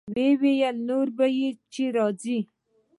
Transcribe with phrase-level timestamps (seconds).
[0.13, 1.25] ويې ويل نور به
[1.73, 2.39] چې راځې.